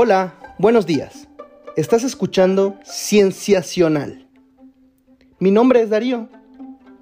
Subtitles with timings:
[0.00, 1.26] Hola, buenos días.
[1.74, 4.28] Estás escuchando Cienciacional.
[5.40, 6.28] Mi nombre es Darío.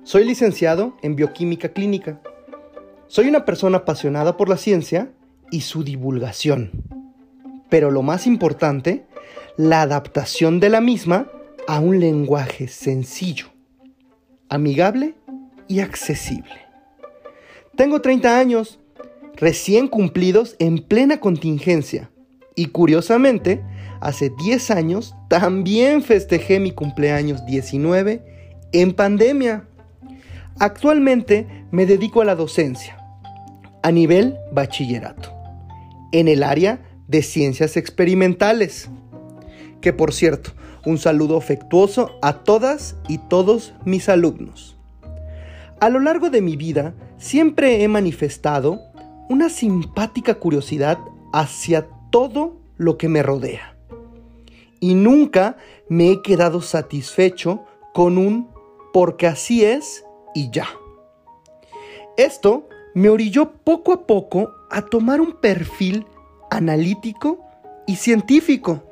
[0.03, 2.23] Soy licenciado en bioquímica clínica.
[3.07, 5.13] Soy una persona apasionada por la ciencia
[5.51, 6.71] y su divulgación.
[7.69, 9.05] Pero lo más importante,
[9.59, 11.31] la adaptación de la misma
[11.69, 13.49] a un lenguaje sencillo,
[14.49, 15.17] amigable
[15.69, 16.63] y accesible.
[17.77, 18.79] Tengo 30 años,
[19.35, 22.11] recién cumplidos en plena contingencia
[22.57, 23.63] y curiosamente,
[24.01, 28.25] hace 10 años también festejé mi cumpleaños 19
[28.73, 29.69] en pandemia.
[30.59, 32.97] Actualmente me dedico a la docencia
[33.83, 35.33] a nivel bachillerato
[36.13, 38.89] en el área de ciencias experimentales.
[39.83, 40.53] Que por cierto,
[40.87, 44.79] un saludo afectuoso a todas y todos mis alumnos.
[45.79, 48.81] A lo largo de mi vida siempre he manifestado
[49.29, 50.97] una simpática curiosidad
[51.35, 53.77] hacia todo lo que me rodea.
[54.81, 55.59] Y nunca
[55.91, 58.49] me he quedado satisfecho con un
[58.95, 60.03] porque así es
[60.35, 60.67] y ya.
[62.17, 66.07] Esto me orilló poco a poco a tomar un perfil
[66.51, 67.45] analítico
[67.87, 68.83] y científico.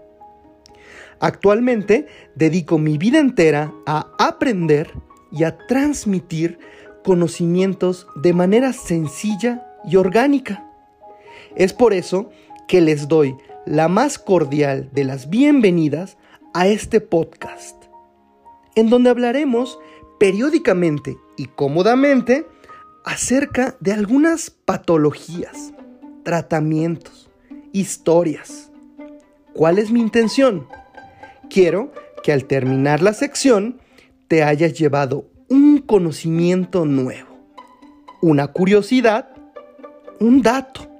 [1.19, 4.93] Actualmente dedico mi vida entera a aprender
[5.33, 6.59] y a transmitir
[7.03, 10.71] conocimientos de manera sencilla y orgánica.
[11.57, 12.29] Es por eso
[12.69, 16.17] que les doy la más cordial de las bienvenidas
[16.53, 17.77] a este podcast,
[18.75, 19.79] en donde hablaremos
[20.19, 22.47] periódicamente y cómodamente
[23.05, 25.73] acerca de algunas patologías,
[26.23, 27.31] tratamientos,
[27.73, 28.71] historias.
[29.53, 30.67] ¿Cuál es mi intención?
[31.51, 33.81] Quiero que al terminar la sección
[34.29, 37.29] te hayas llevado un conocimiento nuevo,
[38.23, 39.29] una curiosidad,
[40.21, 40.94] un dato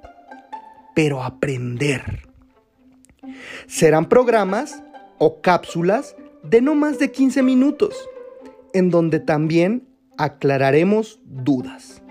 [0.95, 2.23] pero aprender.
[3.67, 4.81] Serán programas
[5.19, 7.95] o cápsulas de no más de 15 minutos,
[8.73, 12.01] en donde también aclararemos dudas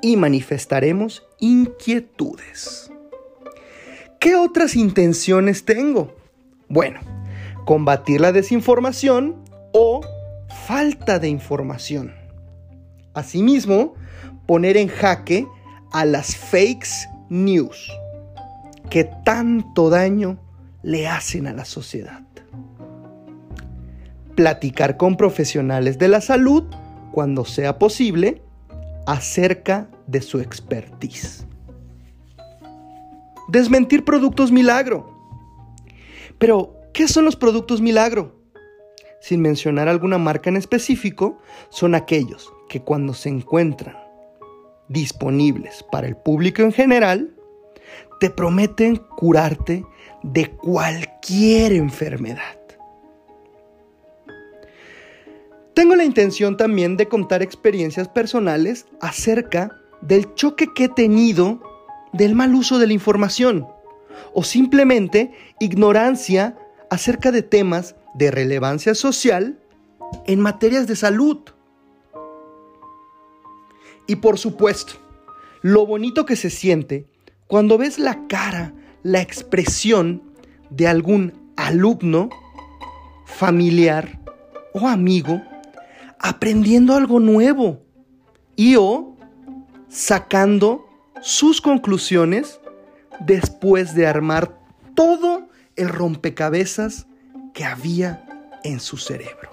[0.00, 2.90] y manifestaremos inquietudes.
[4.18, 6.14] ¿Qué otras intenciones tengo?
[6.68, 7.00] Bueno,
[7.64, 9.42] combatir la desinformación
[9.72, 10.02] o
[10.66, 12.14] falta de información.
[13.14, 13.94] Asimismo,
[14.46, 15.46] poner en jaque
[15.92, 17.90] a las fakes news
[18.90, 20.38] que tanto daño
[20.82, 22.22] le hacen a la sociedad.
[24.34, 26.64] Platicar con profesionales de la salud
[27.12, 28.42] cuando sea posible
[29.06, 31.46] acerca de su expertise.
[33.48, 35.16] Desmentir productos milagro.
[36.38, 38.40] Pero, ¿qué son los productos milagro?
[39.20, 43.96] Sin mencionar alguna marca en específico, son aquellos que cuando se encuentran
[44.88, 47.36] disponibles para el público en general,
[48.18, 49.84] te prometen curarte
[50.22, 52.60] de cualquier enfermedad.
[55.74, 61.62] Tengo la intención también de contar experiencias personales acerca del choque que he tenido
[62.12, 63.66] del mal uso de la información
[64.34, 66.58] o simplemente ignorancia
[66.90, 69.58] acerca de temas de relevancia social
[70.26, 71.38] en materias de salud.
[74.06, 74.94] Y por supuesto,
[75.62, 77.06] lo bonito que se siente
[77.50, 78.72] cuando ves la cara,
[79.02, 80.22] la expresión
[80.70, 82.30] de algún alumno,
[83.26, 84.20] familiar
[84.72, 85.42] o amigo
[86.20, 87.82] aprendiendo algo nuevo
[88.54, 89.16] y o
[89.88, 90.86] sacando
[91.22, 92.60] sus conclusiones
[93.20, 94.56] después de armar
[94.94, 97.06] todo el rompecabezas
[97.54, 98.24] que había
[98.62, 99.50] en su cerebro.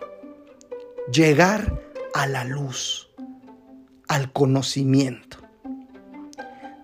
[1.11, 1.81] Llegar
[2.13, 3.09] a la luz,
[4.07, 5.36] al conocimiento.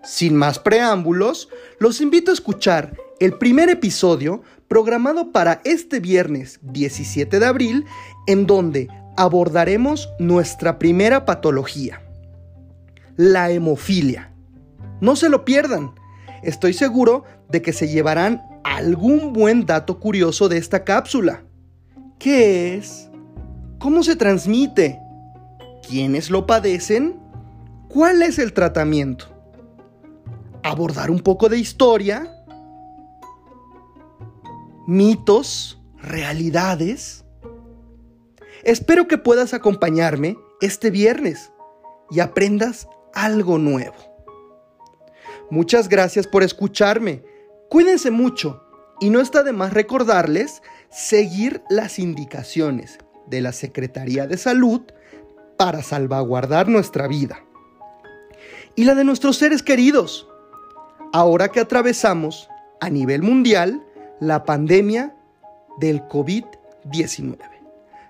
[0.03, 1.47] Sin más preámbulos,
[1.79, 7.85] los invito a escuchar el primer episodio programado para este viernes 17 de abril,
[8.27, 12.01] en donde abordaremos nuestra primera patología,
[13.15, 14.33] la hemofilia.
[14.99, 15.93] No se lo pierdan,
[16.41, 21.43] estoy seguro de que se llevarán algún buen dato curioso de esta cápsula.
[22.19, 23.09] ¿Qué es?
[23.79, 24.99] ¿Cómo se transmite?
[25.87, 27.21] ¿Quiénes lo padecen?
[27.87, 29.32] ¿Cuál es el tratamiento?
[30.63, 32.33] Abordar un poco de historia,
[34.87, 37.25] mitos, realidades.
[38.63, 41.51] Espero que puedas acompañarme este viernes
[42.09, 43.95] y aprendas algo nuevo.
[45.49, 47.23] Muchas gracias por escucharme.
[47.69, 48.63] Cuídense mucho
[48.99, 54.81] y no está de más recordarles seguir las indicaciones de la Secretaría de Salud
[55.57, 57.43] para salvaguardar nuestra vida
[58.75, 60.27] y la de nuestros seres queridos
[61.13, 62.49] ahora que atravesamos
[62.81, 63.81] a nivel mundial
[64.19, 65.15] la pandemia
[65.79, 67.37] del COVID-19.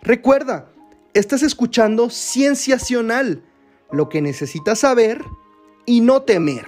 [0.02, 0.68] Recuerda,
[1.14, 3.44] estás escuchando Cienciacional,
[3.92, 5.24] lo que necesitas saber
[5.86, 6.66] y no temer.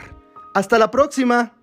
[0.54, 1.55] Hasta la próxima.